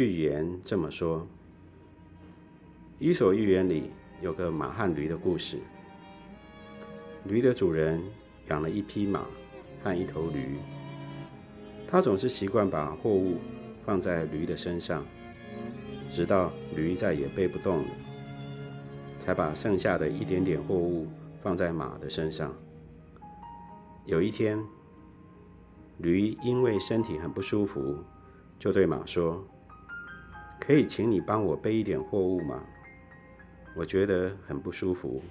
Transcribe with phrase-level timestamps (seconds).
[0.00, 1.18] 寓言这么说：
[2.98, 3.90] 《伊索寓言》里
[4.22, 5.58] 有个马和驴的故事。
[7.24, 8.02] 驴的主人
[8.48, 9.26] 养了一匹马
[9.84, 10.56] 和一头驴，
[11.86, 13.36] 他总是习惯把货物
[13.84, 15.04] 放在驴的身上，
[16.10, 17.88] 直到驴再也背不动了，
[19.18, 21.08] 才把剩下的一点点货物
[21.42, 22.54] 放在马的身上。
[24.06, 24.58] 有一天，
[25.98, 27.98] 驴因为身体很不舒服，
[28.58, 29.44] 就对马说
[30.60, 32.62] ：“可以请你帮我背一点货物吗？
[33.74, 35.22] 我觉得很不舒服，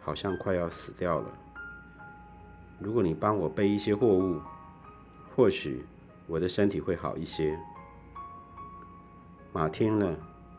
[0.00, 1.38] 好像快要死掉了。
[2.78, 4.40] 如果你帮我背一些货物，
[5.34, 5.84] 或许
[6.26, 7.58] 我的身体会好一些。”
[9.52, 10.14] 马听了，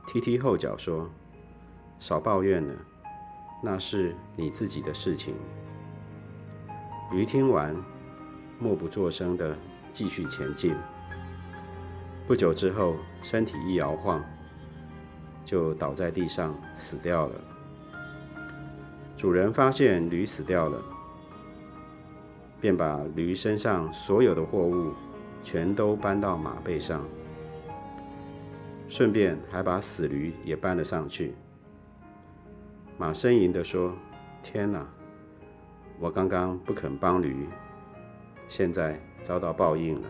[0.07, 1.09] 踢踢后脚说
[1.99, 2.75] ：“少抱怨了，
[3.63, 5.35] 那是你自己的事情。”
[7.11, 7.75] 驴听完，
[8.59, 9.55] 默不作声地
[9.91, 10.75] 继续前进。
[12.29, 14.23] 不久之后，身体一摇晃，
[15.43, 17.33] 就倒在地上死掉了。
[19.17, 20.79] 主人发现驴死掉了，
[22.61, 24.93] 便把驴身上所有的货物
[25.43, 27.03] 全都搬到马背上，
[28.87, 31.33] 顺便还把死驴也搬了上去。
[32.95, 33.91] 马呻吟地说
[34.43, 34.87] ：“天哪！”
[35.97, 37.47] 我刚刚不肯帮驴，
[38.47, 40.07] 现在遭到报应了。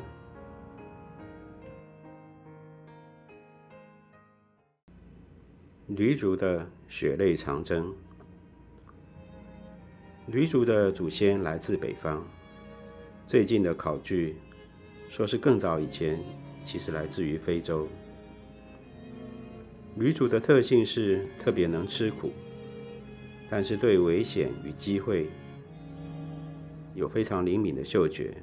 [5.95, 7.91] 驴族的血泪长征。
[10.27, 12.23] 驴族的祖先来自北方，
[13.25, 14.35] 最近的考据
[15.09, 16.19] 说是更早以前，
[16.63, 17.87] 其实来自于非洲。
[19.95, 22.31] 驴族的特性是特别能吃苦，
[23.49, 25.27] 但是对危险与机会，
[26.93, 28.37] 有非常灵敏的嗅觉。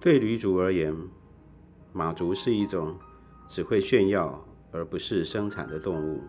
[0.00, 0.96] 对驴族而言，
[1.92, 2.98] 马族是一种
[3.46, 4.42] 只会炫耀
[4.72, 6.22] 而不是生产的动物。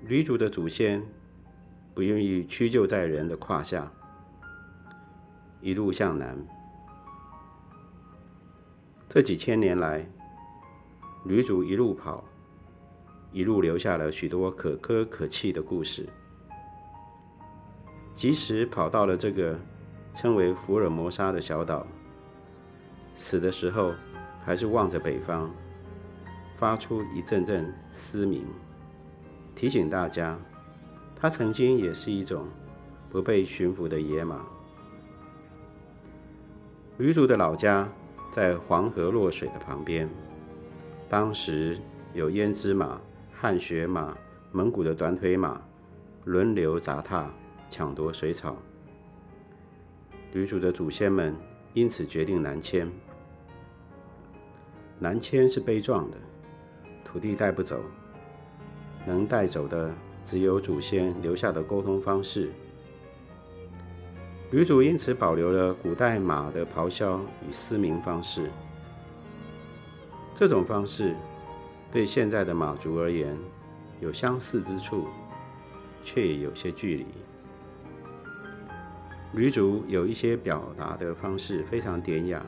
[0.00, 1.02] 女主的祖先
[1.94, 3.90] 不愿意屈就在人的胯下，
[5.60, 6.36] 一路向南。
[9.08, 10.06] 这几千年来，
[11.24, 12.24] 女主一路跑，
[13.32, 16.08] 一路留下了许多可歌可泣的故事。
[18.12, 19.58] 即使跑到了这个
[20.12, 21.86] 称为福尔摩沙的小岛，
[23.16, 23.94] 死的时候
[24.44, 25.50] 还是望着北方，
[26.56, 28.44] 发出一阵阵嘶鸣，
[29.54, 30.38] 提醒大家，
[31.14, 32.46] 它曾经也是一种
[33.10, 34.44] 不被驯服的野马。
[36.98, 37.88] 驴族的老家
[38.32, 40.08] 在黄河落水的旁边，
[41.08, 41.78] 当时
[42.12, 43.00] 有胭脂马、
[43.32, 44.16] 汗血马、
[44.52, 45.60] 蒙古的短腿马
[46.24, 47.30] 轮流砸踏。
[47.70, 48.56] 抢夺水草，
[50.32, 51.34] 驴族的祖先们
[51.72, 52.88] 因此决定南迁。
[55.00, 56.16] 南迁是悲壮的，
[57.14, 57.80] 土地带不走，
[59.06, 59.94] 能带走的
[60.24, 62.50] 只有祖先留下的沟通方式。
[64.50, 68.50] 驴族因此保留了古代马的咆哮与嘶鸣方式。
[70.34, 71.14] 这种方式
[71.92, 73.38] 对现在的马族而言
[74.00, 75.06] 有相似之处，
[76.02, 77.06] 却也有些距离。
[79.34, 82.44] 驴族有一些表达的方式非常典雅，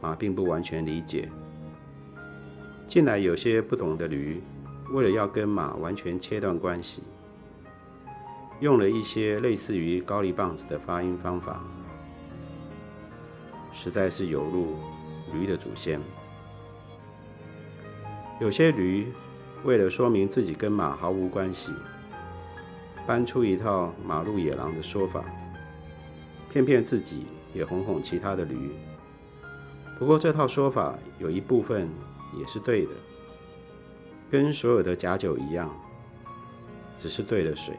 [0.00, 1.28] 马并不完全理解。
[2.88, 4.40] 近来有些不懂的驴，
[4.92, 7.02] 为了要跟马完全切断关系，
[8.60, 11.62] 用了一些类似于高丽棒子的发音方法，
[13.74, 14.76] 实在是有辱
[15.34, 16.00] 驴的祖先。
[18.40, 19.12] 有些驴
[19.64, 21.70] 为了说明自己跟马毫无关系，
[23.06, 25.22] 搬出一套马路野狼的说法。
[26.50, 28.70] 骗骗自己，也哄哄其他的驴。
[29.98, 31.86] 不过这套说法有一部分
[32.36, 32.90] 也是对的，
[34.30, 35.70] 跟所有的假酒一样，
[37.00, 37.74] 只是兑了水。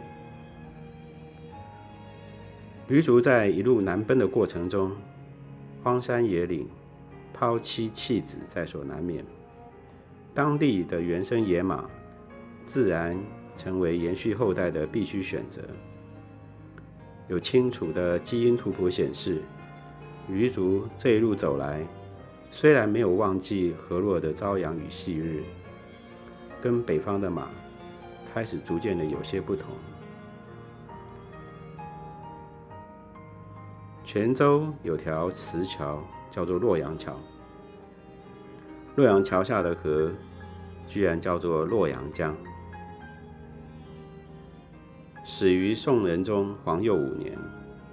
[2.87, 4.91] 驴族在一路南奔的过程中，
[5.83, 6.67] 荒山野岭，
[7.33, 9.23] 抛妻弃子在所难免。
[10.33, 11.87] 当地的原生野马，
[12.65, 13.17] 自然
[13.55, 15.61] 成为延续后代的必须选择。
[17.27, 19.43] 有清楚的基因图谱显示，
[20.27, 21.85] 驴族这一路走来，
[22.51, 25.43] 虽然没有忘记河洛的朝阳与夕日，
[26.61, 27.47] 跟北方的马
[28.33, 29.67] 开始逐渐的有些不同。
[34.03, 37.15] 泉州有条石桥，叫做洛阳桥。
[38.95, 40.11] 洛阳桥下的河，
[40.87, 42.35] 居然叫做洛阳江。
[45.23, 47.37] 始于宋仁宗皇佑五年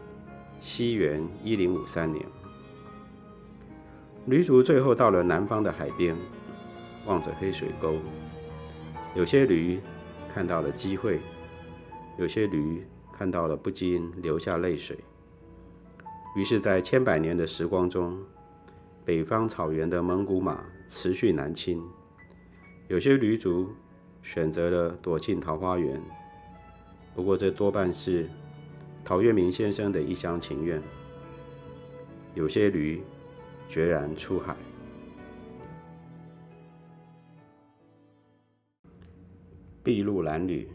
[0.60, 2.24] （西元一零五三年）。
[4.26, 6.17] 驴族最后到了南方的海边，
[7.05, 7.94] 望着黑水沟。
[9.14, 9.78] 有些驴
[10.34, 11.20] 看到了机会，
[12.19, 12.84] 有些驴
[13.17, 14.99] 看到了不禁流下泪水。
[16.34, 18.19] 于是，在千百年的时光中，
[19.05, 21.81] 北方草原的蒙古马持续南侵。
[22.88, 23.70] 有些驴族
[24.25, 26.02] 选择了躲进桃花源，
[27.14, 28.28] 不过这多半是
[29.05, 30.82] 陶渊明先生的一厢情愿。
[32.34, 33.00] 有些驴
[33.68, 34.56] 决然出海。
[39.82, 40.68] 筚路蓝缕，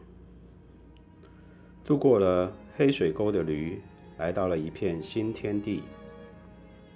[1.84, 3.82] 渡过了黑水沟的驴，
[4.18, 5.84] 来到了一片新天地。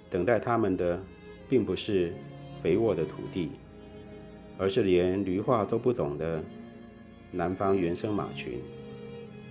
[0.08, 0.98] 等待他们的，
[1.48, 2.14] 并不是
[2.62, 3.50] 肥沃的土地，
[4.56, 6.42] 而是连驴话都不懂的
[7.32, 8.60] 南方原生马群，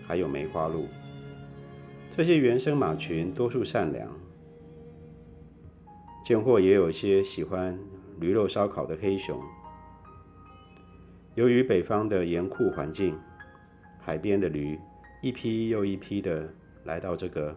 [0.08, 0.88] 还有梅花鹿。
[2.10, 4.10] 这些原生马群多数善良，
[6.26, 7.78] 见或也有些喜欢
[8.20, 9.40] 驴肉烧烤的黑熊。
[11.36, 13.16] 由于北方的严酷环境，
[14.00, 14.80] 海边的驴
[15.22, 16.52] 一批又一批的
[16.86, 17.56] 来到这个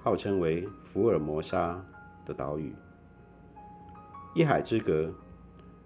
[0.00, 1.80] 号称为福尔摩沙
[2.26, 2.74] 的岛屿。
[4.34, 5.14] 一海之隔，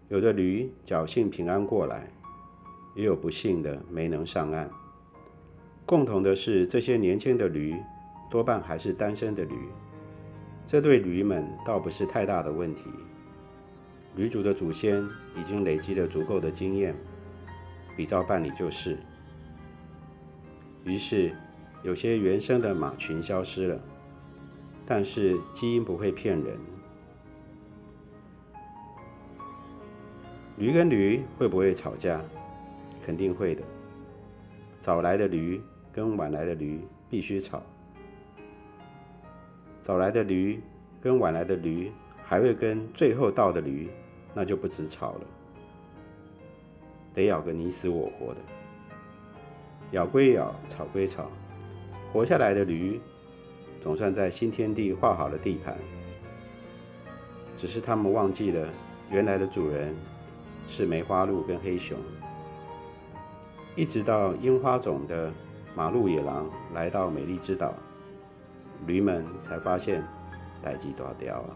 [0.09, 2.11] 有的驴侥幸平安过来，
[2.95, 4.71] 也有不幸的没能上岸。
[5.85, 7.77] 共同的是，这些年轻的驴
[8.31, 9.55] 多半还是单身的驴，
[10.69, 12.85] 这对驴们倒不是太大的问题。
[14.17, 16.95] 驴主的祖先已经累积了足够的经验，
[17.97, 18.99] 比照办理就是。
[20.85, 21.35] 于是，
[21.83, 23.81] 有些原生的马群消失了，
[24.85, 26.59] 但是基因不会骗人。
[30.57, 32.21] 驴跟驴会不会吵架？
[33.05, 33.63] 肯定会的。
[34.81, 35.61] 早来的驴
[35.93, 37.63] 跟晚来的驴必须吵。
[39.87, 40.61] 早来的驴
[41.01, 41.93] 跟晚来的驴
[42.25, 43.89] 还会跟最后到的驴，
[44.35, 45.21] 那就不止吵了，
[47.15, 48.41] 得咬个你死我活的。
[49.93, 51.31] 咬归咬，吵归吵，
[52.13, 53.01] 活下来的驴
[53.81, 55.77] 总算在新天地画好了地盘。
[57.57, 58.69] 只是他们忘记了
[59.09, 59.95] 原来的主人。
[60.67, 61.97] 是梅花鹿跟黑熊，
[63.77, 65.33] 一直到樱花种的
[65.77, 67.73] 马路野狼来到美丽之岛，
[68.87, 70.05] 驴们才发现
[70.63, 71.51] 代志大掉啊！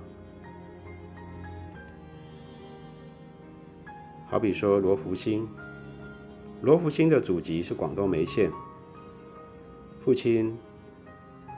[4.29, 5.49] 好比说罗福星，
[6.63, 8.51] 罗福星的祖籍是广东梅县，
[10.05, 10.57] 父亲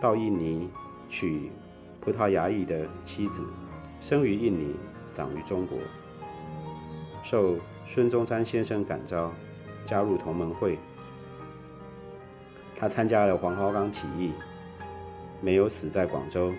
[0.01, 0.71] 到印尼
[1.09, 1.51] 娶
[2.01, 3.45] 葡萄牙裔的妻子，
[4.01, 4.75] 生于印尼，
[5.13, 5.79] 长于中国。
[7.23, 7.57] 受
[7.87, 9.31] 孙中山先生感召，
[9.85, 10.79] 加入同盟会。
[12.75, 14.33] 他参加了黄花岗起义，
[15.43, 16.53] 没有死在广州。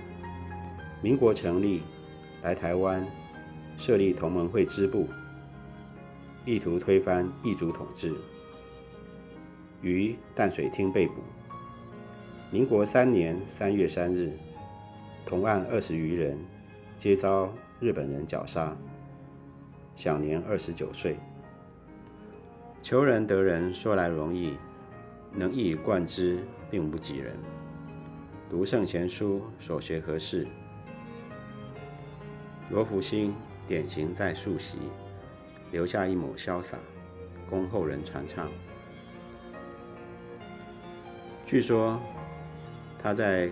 [1.02, 1.82] 民国成立，
[2.44, 3.04] 来台湾
[3.78, 5.08] 设立同盟会支部，
[6.46, 8.14] 意图推翻异族统治。
[9.82, 11.16] 于淡水厅被捕。
[12.52, 14.32] 民国三年三月三日，
[15.26, 16.38] 同案二十余人，
[16.98, 18.76] 皆遭日本人绞杀。
[19.96, 21.18] 享年二十九岁。
[22.82, 24.54] 求仁得仁，说来容易，
[25.32, 26.40] 能一以贯之，
[26.70, 27.34] 并不几人。
[28.50, 30.48] 读圣贤书，所学何事？
[32.70, 33.34] 罗浮星
[33.68, 34.78] 典型在素习，
[35.72, 36.78] 留下一抹潇洒，
[37.50, 38.50] 供后人传唱。
[41.46, 42.00] 据说
[43.02, 43.50] 他在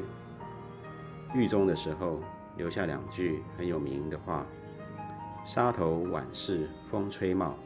[1.33, 2.21] 狱中的时候，
[2.57, 4.45] 留下两句很有名的话。
[5.43, 7.57] 沙头晚市风吹帽，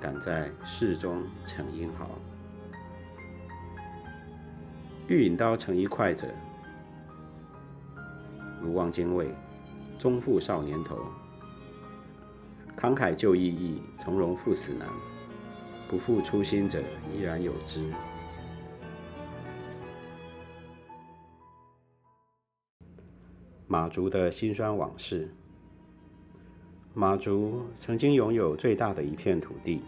[0.00, 2.08] 敢在市中逞英豪。
[5.06, 6.26] 欲引刀成一快者，
[8.62, 9.28] 如望精卫，
[9.98, 10.98] 终负少年头。
[12.74, 14.88] 慷慨就义易，从容赴死难。
[15.86, 16.82] 不负初心者，
[17.14, 17.82] 依然有之。
[23.66, 25.28] 马族的辛酸往事。
[26.94, 29.82] 马族曾经拥有最大的一片土地，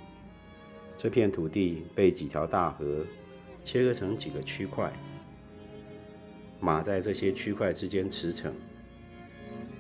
[0.99, 3.05] 这片土地被几条大河
[3.65, 4.93] 切割成几个区块，
[6.61, 8.51] 马在这些区块之间驰骋，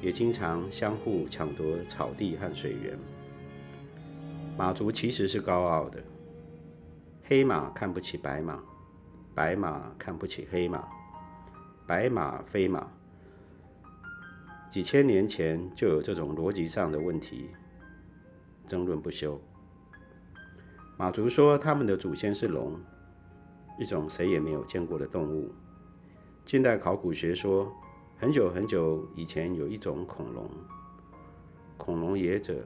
[0.01, 2.99] 也经常相互抢夺草地和水源。
[4.57, 6.03] 马族其实是高傲的，
[7.25, 8.63] 黑马看不起白马，
[9.35, 10.87] 白马看不起黑马，
[11.87, 12.87] 白马非马。
[14.71, 17.51] 几千年前就有这种逻辑上的问题，
[18.67, 19.41] 争论不休。
[20.99, 22.79] 马族说他们的祖先是龙，
[23.79, 25.53] 一种谁也没有见过的动物。
[26.47, 27.75] 近代考古学说，
[28.17, 30.49] 很久很久以前有一种恐龙，
[31.77, 32.65] 恐龙也者，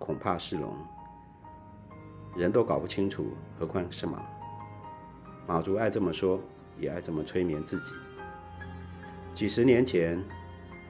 [0.00, 0.76] 恐怕是龙。
[2.34, 4.20] 人都搞不清楚，何况是马？
[5.46, 6.40] 马族爱这么说，
[6.76, 7.92] 也爱这么催眠自己。
[9.32, 10.20] 几十年前，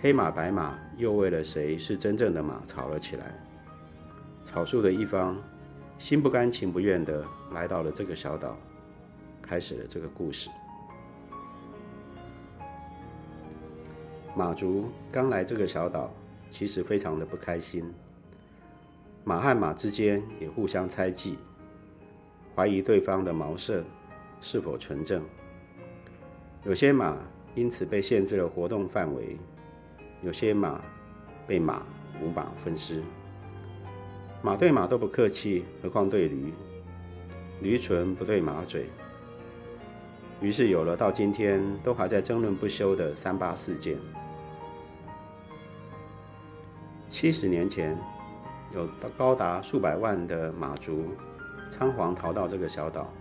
[0.00, 3.38] 黑马白马又为了谁是真正的马吵了起来。
[4.46, 5.36] 吵输的一方，
[5.98, 8.56] 心不甘情不愿地来到了这个小岛，
[9.42, 10.48] 开始了这个故事。
[14.40, 16.10] 马族刚来这个小岛，
[16.48, 17.84] 其实非常的不开心。
[19.22, 21.36] 马和马之间也互相猜忌，
[22.56, 23.84] 怀疑对方的毛色
[24.40, 25.22] 是否纯正。
[26.64, 27.18] 有些马
[27.54, 29.36] 因此被限制了活动范围，
[30.22, 30.80] 有些马
[31.46, 31.82] 被马
[32.22, 33.02] 五马分尸。
[34.40, 36.54] 马对马都不客气，何况对驴？
[37.60, 38.86] 驴唇不对马嘴。
[40.40, 43.98] 于是有了到今天都还在争论不休的三八事件。
[47.10, 47.98] 七十年前，
[48.72, 48.88] 有
[49.18, 51.06] 高达数百万的马族
[51.68, 53.12] 仓皇逃到这个小岛。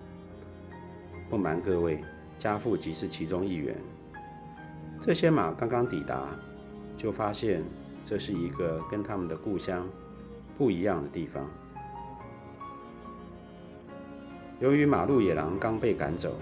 [1.27, 2.03] 不瞒各位，
[2.37, 3.75] 家父即是其中一员。
[5.01, 6.21] 这些马刚刚抵达，
[6.95, 7.63] 就发现
[8.05, 9.87] 这是一个跟他们的故乡
[10.55, 11.43] 不一样的地方。
[14.59, 16.35] 由于马路野狼刚被赶走，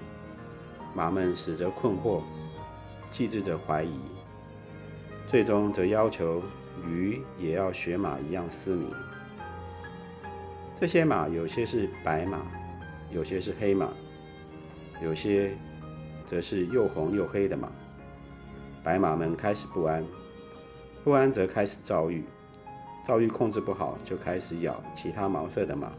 [0.94, 2.22] 马们死着困惑，
[3.10, 3.98] 记着着怀疑，
[5.30, 6.44] 最终则要求。
[6.86, 8.92] 驴也要学马一样嘶鸣。
[10.76, 12.40] 这些马有些是白马，
[13.12, 13.90] 有些是黑马，
[15.02, 15.52] 有些
[16.26, 17.72] 则是又红又黑的马。
[18.84, 20.06] 白马们开始不安，
[21.04, 22.24] 不安则开始躁郁，
[23.04, 25.92] 躁郁控制不好就开始咬其他毛色的马，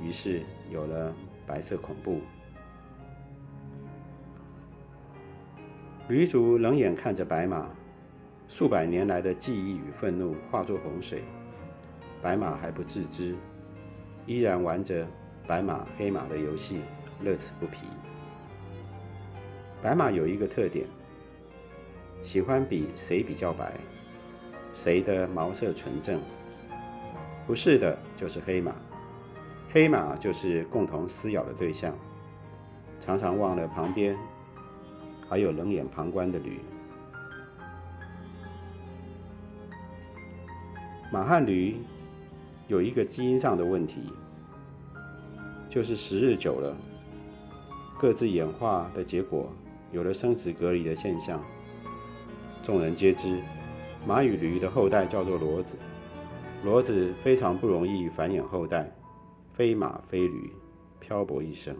[0.00, 1.12] 于是有了
[1.46, 2.20] 白色恐怖。
[6.08, 7.68] 驴族冷眼看着白马。
[8.48, 11.24] 数百年来的记忆与愤怒化作洪水，
[12.22, 13.34] 白马还不自知，
[14.26, 15.06] 依然玩着
[15.46, 16.80] 白马黑马的游戏，
[17.22, 17.80] 乐此不疲。
[19.82, 20.86] 白马有一个特点，
[22.22, 23.72] 喜欢比谁比较白，
[24.74, 26.20] 谁的毛色纯正。
[27.46, 28.72] 不是的，就是黑马，
[29.72, 31.94] 黑马就是共同撕咬的对象，
[33.00, 34.16] 常常忘了旁边
[35.28, 36.60] 还有冷眼旁观的驴。
[41.14, 41.76] 马和驴
[42.66, 44.00] 有一个基因上的问题，
[45.70, 46.76] 就是时日久了，
[47.96, 49.48] 各自演化的结果
[49.92, 51.40] 有了生殖隔离的现象。
[52.64, 53.40] 众人皆知，
[54.04, 55.76] 马与驴的后代叫做骡子，
[56.64, 58.92] 骡子非常不容易繁衍后代，
[59.52, 60.50] 非马非驴，
[60.98, 61.76] 漂泊一生。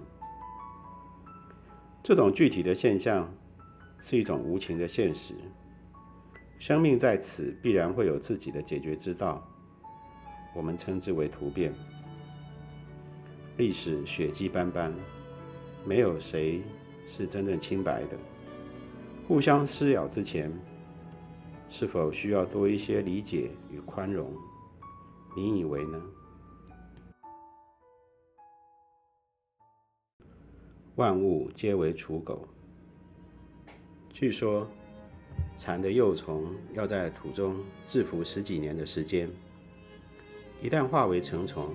[2.04, 3.28] 这种具体的现象
[4.00, 5.34] 是一种无情的现实。
[6.58, 9.46] 生命在此必然会有自己的解决之道，
[10.54, 11.74] 我们称之为突变。
[13.58, 14.92] 历史血迹斑斑，
[15.84, 16.62] 没有谁
[17.06, 18.16] 是真正清白的。
[19.28, 20.50] 互相撕咬之前，
[21.68, 24.32] 是否需要多一些理解与宽容？
[25.36, 26.02] 你以为呢？
[30.94, 32.48] 万物皆为刍狗。
[34.08, 34.66] 据说。
[35.56, 37.56] 蚕的幼虫要在土中
[37.86, 39.30] 蛰伏十几年的时间，
[40.60, 41.74] 一旦化为成虫，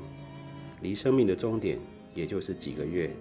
[0.82, 1.80] 离生命的终点
[2.14, 3.12] 也就是几个月。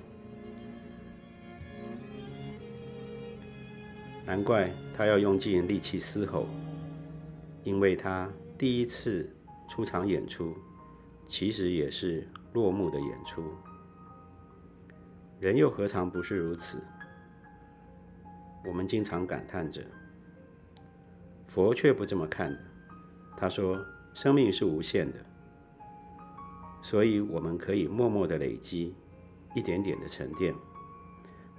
[4.27, 6.47] 难怪他要用尽力气嘶吼，
[7.65, 9.35] 因为他第一次
[9.71, 10.55] 出场演出，
[11.27, 13.43] 其实也是落幕的演出。
[15.41, 16.83] 人又何尝不是如此？
[18.67, 19.81] 我们经常感叹着。
[21.49, 22.59] 佛却不这么看的，
[23.37, 25.19] 他说：“生命是无限的，
[26.83, 28.95] 所以我们可以默默的累积，
[29.57, 30.55] 一点点的沉淀。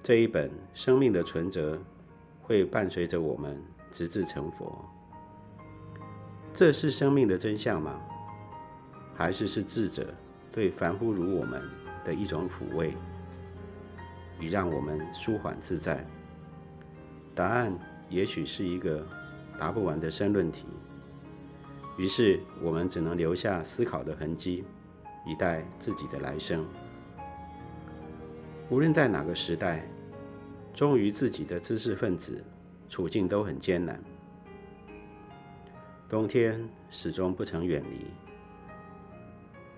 [0.03, 1.81] 这一本生命的存折
[2.41, 4.85] 会伴随着我们直至成佛。
[6.53, 7.99] 这是生命的真相吗？
[9.15, 10.13] 还是是智者
[10.51, 11.61] 对凡夫如我们
[12.05, 12.93] 的一种抚慰，
[14.39, 16.05] 以让我们舒缓自在？
[17.35, 17.77] 答案
[18.07, 19.05] 也许是一个。”
[19.59, 20.63] 答不完的申论题，
[21.97, 24.63] 于是我们只能留下思考的痕迹，
[25.27, 26.65] 以待自己的来生。
[28.69, 29.85] 无论在哪个时代，
[30.73, 32.41] 忠于自己的知识分子
[32.87, 34.01] 处境都很艰难。
[36.07, 38.05] 冬天始终不曾远离，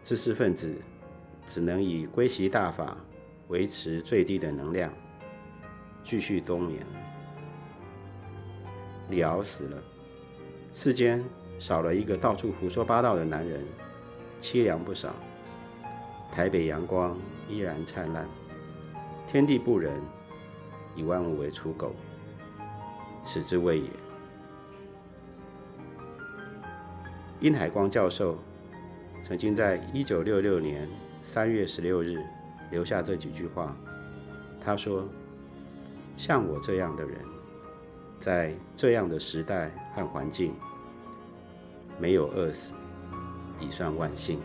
[0.04, 0.76] 知识分子
[1.48, 2.96] 只能以归习大法
[3.48, 4.94] 维持最低的能量，
[6.04, 6.86] 继续冬眠。
[9.12, 9.78] 李敖死了，
[10.74, 11.24] 世间
[11.60, 13.64] 少了一个到处胡说八道的男人，
[14.40, 15.14] 凄凉不少。
[16.32, 17.18] 台北阳光
[17.50, 18.26] 依然灿烂，
[19.28, 20.02] 天地不仁，
[20.96, 21.94] 以万物为刍狗，
[23.26, 23.90] 此之谓也。
[27.42, 28.38] 殷海光教授
[29.24, 30.88] 曾经在一九六六年
[31.22, 32.24] 三月十六日
[32.70, 33.76] 留下这几句话。
[34.64, 35.06] 他说
[36.16, 37.18] ：“像我这样的人，
[38.22, 40.54] 在这样的时代和环境，
[42.00, 42.74] 没有饿死，
[43.60, 44.40] 已算万幸。”